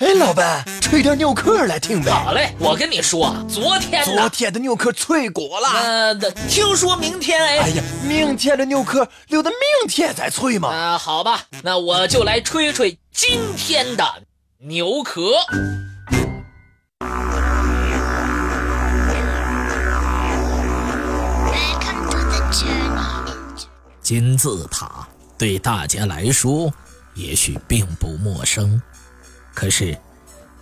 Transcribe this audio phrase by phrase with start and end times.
[0.00, 2.10] 哎，老板，吹点牛壳来听呗。
[2.10, 5.68] 好嘞，我跟你说，昨天昨天的牛壳脆过了。
[5.68, 6.14] 呃，
[6.48, 7.58] 听说明天哎。
[7.58, 10.70] 哎呀，明天的牛壳留到明天再吹嘛。
[10.70, 14.02] 啊，好吧，那我就来吹吹今天的
[14.60, 15.32] 牛壳。
[24.00, 25.06] 金字塔
[25.36, 26.72] 对大家来说
[27.14, 28.80] 也许并不陌生。
[29.60, 29.94] 可是，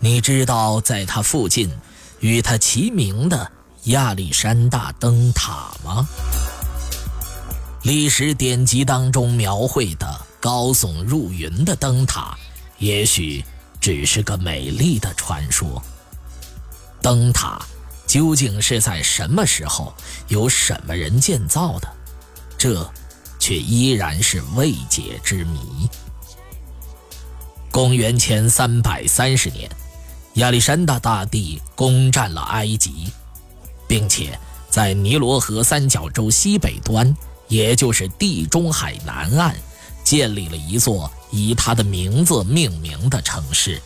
[0.00, 1.70] 你知道在它附近
[2.18, 3.48] 与它齐名的
[3.84, 6.04] 亚历山大灯塔吗？
[7.84, 12.36] 历史典籍当中描绘的高耸入云的灯塔，
[12.78, 13.44] 也许
[13.80, 15.80] 只是个美丽的传说。
[17.00, 17.56] 灯塔
[18.04, 19.94] 究竟是在什么时候
[20.26, 21.88] 由什么人建造的？
[22.58, 22.84] 这
[23.38, 25.88] 却依然是未解之谜。
[27.78, 29.70] 公元前三百三十年，
[30.32, 33.06] 亚历山大大帝攻占了埃及，
[33.86, 34.36] 并且
[34.68, 39.54] 在尼罗河三角洲西北端，也就是地中海南岸，
[40.02, 43.80] 建立了一座以他的名字命名的城市。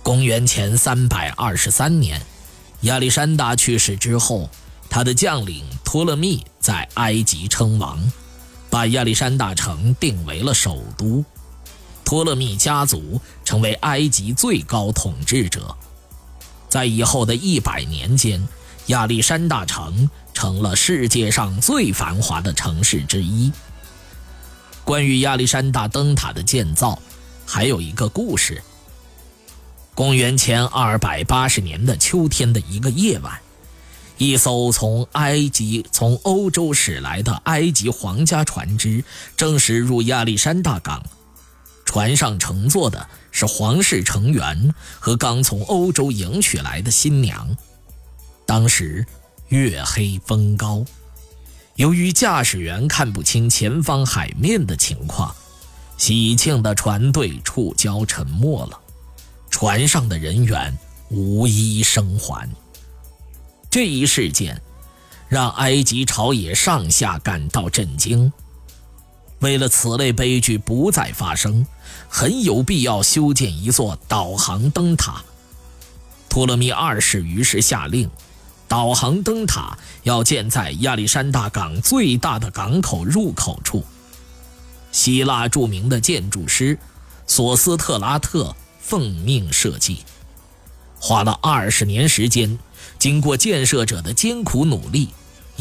[0.00, 2.22] 公元前三百二十三年，
[2.82, 4.48] 亚历山大去世之后，
[4.88, 7.98] 他的将领托勒密在埃及称王，
[8.70, 11.24] 把亚历山大城定为了首都。
[12.12, 15.74] 托勒密家族成为埃及最高统治者，
[16.68, 18.46] 在以后的一百年间，
[18.88, 23.50] 亚历山大城成了世界上最繁华的城市之一。
[24.84, 27.00] 关于亚历山大灯塔的建造，
[27.46, 28.62] 还有一个故事。
[29.94, 33.40] 公元前二百八十年的秋天的一个夜晚，
[34.18, 39.02] 一艘从埃及、从欧洲驶来的埃及皇家船只
[39.34, 41.02] 正驶入亚历山大港。
[41.92, 47.54] 船上乘坐的是皇室成员和刚从欧洲迎娶来的新娘。
[48.46, 49.04] 当时
[49.48, 50.82] 月黑风高，
[51.74, 55.36] 由于驾驶员看不清前方海面的情况，
[55.98, 58.80] 喜庆的船队触礁沉没了，
[59.50, 60.74] 船上的人员
[61.10, 62.48] 无一生还。
[63.68, 64.58] 这一事件
[65.28, 68.32] 让埃及朝野上下感到震惊。
[69.42, 71.66] 为了此类悲剧不再发生，
[72.08, 75.22] 很有必要修建一座导航灯塔。
[76.28, 78.08] 托勒密二世于是下令，
[78.68, 83.84] 导航灯塔要建在亚历山大港最大的港口入口处。
[84.92, 86.78] 希腊著名的建筑师
[87.26, 89.98] 索斯特拉特奉命设计，
[91.00, 92.58] 花了二十年时间，
[92.98, 95.08] 经过建设者的艰苦努力。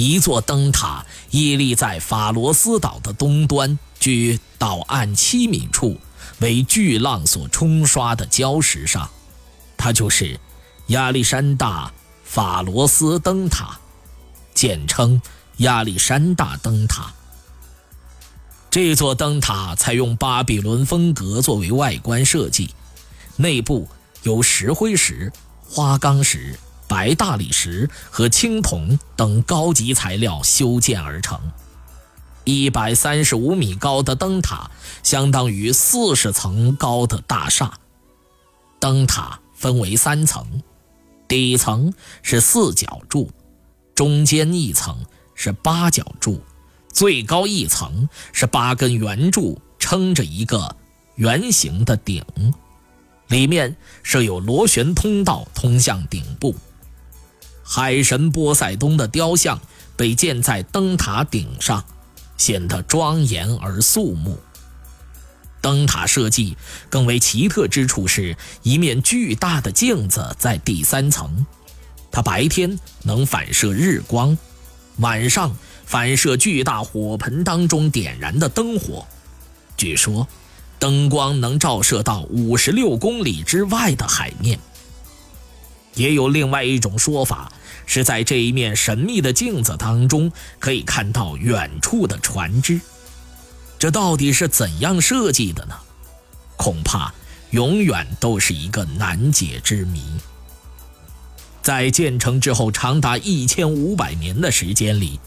[0.00, 6.00] 一座灯塔屹立在法罗斯岛的东端，距岛岸七米处，
[6.38, 9.10] 为巨浪所冲刷的礁石上，
[9.76, 10.40] 它就是
[10.86, 11.92] 亚历山大
[12.24, 13.78] 法罗斯灯塔，
[14.54, 15.20] 简称
[15.58, 17.12] 亚历山大灯塔。
[18.70, 22.70] 这座灯塔采用巴比伦风格作为外观设计，
[23.36, 23.86] 内部
[24.22, 25.30] 由石灰石、
[25.68, 26.58] 花岗石。
[26.90, 31.40] 白大理石和青铜等高级材料修建而成，
[32.42, 34.68] 一百三十五米高的灯塔
[35.04, 37.74] 相当于四十层高的大厦。
[38.80, 40.44] 灯塔分为三层，
[41.28, 43.30] 底层是四角柱，
[43.94, 44.98] 中间一层
[45.36, 46.42] 是八角柱，
[46.92, 50.74] 最高一层是八根圆柱撑着一个
[51.14, 52.24] 圆形的顶，
[53.28, 56.52] 里面设有螺旋通道通向顶部。
[57.72, 59.60] 海神波塞冬的雕像
[59.96, 61.84] 被建在灯塔顶上，
[62.36, 64.36] 显得庄严而肃穆。
[65.60, 66.56] 灯塔设计
[66.88, 71.46] 更为奇特之处是一面巨大的镜子在第三层，
[72.10, 74.36] 它白天能反射日光，
[74.96, 75.54] 晚上
[75.86, 79.06] 反射巨大火盆当中点燃的灯火。
[79.76, 80.26] 据说，
[80.80, 84.58] 灯光能照射到五十六公里之外的海面。
[85.94, 87.52] 也有另外一种说法。
[87.86, 92.80] 是在这一面神秘的镜子当中，可以看到远处的船只。
[93.80, 95.74] 这到底是怎样设计的呢？
[96.56, 97.12] 恐怕
[97.50, 100.04] 永远都是一个难解之谜。
[101.62, 105.18] 在建成之后长达一千五百年的时间里，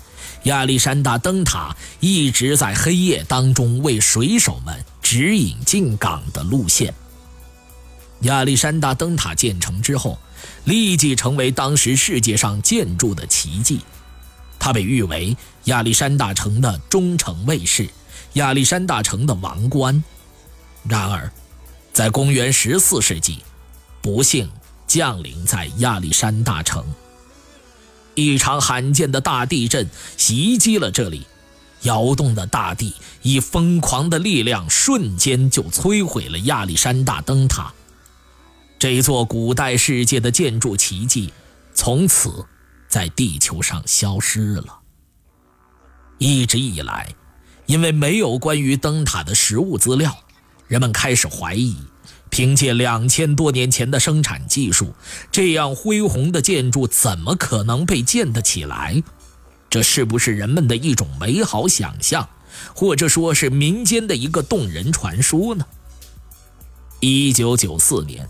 [0.44, 6.94] 亚历山大灯塔一直在黑夜当中为水手们指引进港的路线。
[8.24, 10.20] 亚历山大灯塔建成之后。
[10.66, 13.80] 立即成为当时世界上建筑的奇迹，
[14.60, 15.36] 它被誉为
[15.66, 17.90] 亚历山大城的忠诚卫士，
[18.34, 20.04] 亚历山大城的王冠。
[20.88, 21.32] 然而，
[21.94, 23.40] 在公元十四世纪，
[24.02, 24.50] 不幸
[24.86, 26.86] 降临在亚历山大城。
[28.16, 31.26] 一场罕见的大地震袭击了这里，
[31.84, 37.74] 摇动的大地以疯狂的力量，瞬间就摧毁了亚历山大灯塔。
[38.84, 41.32] 这座古代世界的建筑奇迹，
[41.74, 42.46] 从此
[42.90, 44.82] 在地球上消失了。
[46.18, 47.08] 一直以来，
[47.66, 50.14] 因为没有关于灯塔的实物资料，
[50.68, 51.78] 人们开始怀疑：
[52.30, 54.94] 凭借两千多年前的生产技术，
[55.32, 59.02] 这样恢宏的建筑怎么可能被建得起来？
[59.70, 62.28] 这是不是人们的一种美好想象，
[62.76, 65.66] 或者说是民间的一个动人传说呢？
[67.00, 68.28] 一九九四年。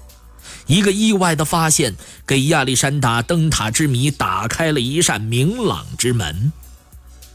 [0.65, 1.95] 一个意外的发现，
[2.25, 6.51] 给亚历山大灯塔之谜打开了一扇明朗之门。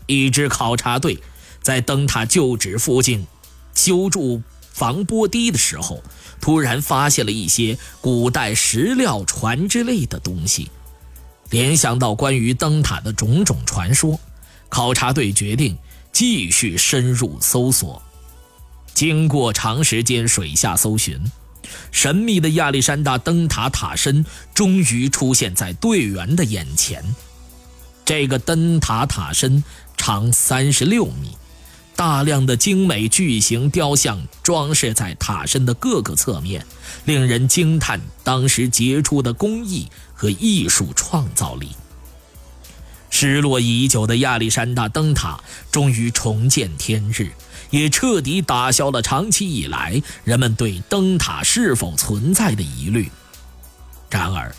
[0.06, 1.18] 一支考察队
[1.62, 3.26] 在灯塔旧址附近
[3.74, 4.42] 修筑
[4.72, 6.02] 防波堤的时候，
[6.40, 10.70] 突然发现了一些古代石料、船之类的东西。
[11.50, 14.18] 联想到关于灯塔的种种传说，
[14.68, 15.76] 考察队决定
[16.12, 18.02] 继续深入搜索。
[18.94, 21.20] 经过长时间水下搜寻。
[21.90, 24.24] 神秘的亚历山大灯塔塔身
[24.54, 27.02] 终于出现在队员的眼前。
[28.04, 29.62] 这个灯塔塔身
[29.96, 31.36] 长三十六米，
[31.94, 36.64] 大量的精美巨型雕像装饰在塔身的各个侧面，
[37.04, 41.68] 令人惊叹当时杰出的工艺和艺术创造力。
[43.10, 45.40] 失落已久的亚历山大灯塔
[45.70, 47.32] 终于重见天日。
[47.70, 53.10] 也彻底打消了长期以来人们对灯塔是否存在的疑虑。
[54.10, 54.54] 然而，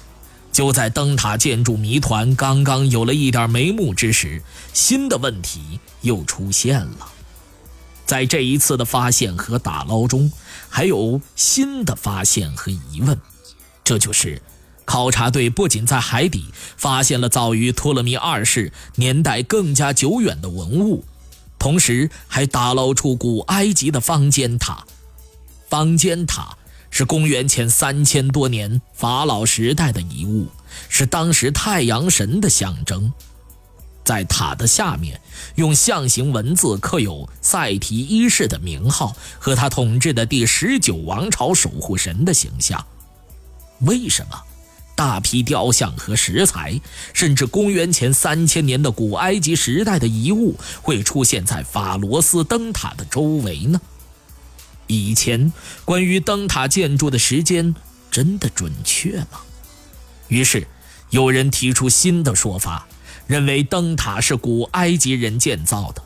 [0.52, 4.42] 就在灯塔建筑谜团刚刚有了一点眉目之时，
[4.74, 7.12] 新的问题又出现了。
[8.06, 10.32] 在这一次的发现和打捞中，
[10.68, 13.20] 还有新的发现和疑问。
[13.84, 14.42] 这就是，
[14.86, 16.46] 考察队不仅在海底
[16.76, 21.06] 发现了早于托勒密二世、年代更加久远的文物。
[21.60, 24.86] 同时还打捞出古埃及的方尖塔，
[25.70, 26.58] 方尖塔
[26.90, 30.48] 是公元前三千多年法老时代的遗物，
[30.88, 33.12] 是当时太阳神的象征。
[34.04, 35.22] 在塔的下面，
[35.54, 42.84] 用象形文字刻有赛提一世的名号和他统治的第十九王朝守护神的形象。
[43.82, 44.44] 为什么？
[45.00, 46.82] 大批雕像和石材，
[47.14, 53.80] 甚至公元前三千年的古埃及时代的遗物，会出现在法罗斯灯塔的周围呢？
[54.88, 55.54] 以前
[55.86, 57.74] 关于灯塔建筑的时间
[58.12, 59.40] 真的准确吗？
[60.28, 60.68] 于是
[61.12, 62.86] 有人提出新的说法，
[63.26, 66.02] 认为灯塔是古埃及人建造的；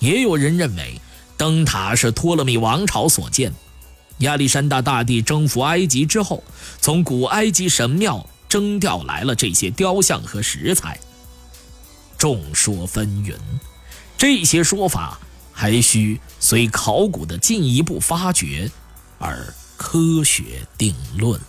[0.00, 1.00] 也有人认为
[1.36, 3.52] 灯塔是托勒密王朝所建。
[4.18, 6.42] 亚历山大大帝征服埃及之后，
[6.80, 10.98] 从古埃及神庙征调来了这些雕像和石材。
[12.16, 13.34] 众说纷纭，
[14.16, 15.18] 这些说法
[15.52, 18.70] 还需随考古的进一步发掘
[19.18, 21.40] 而科学定论。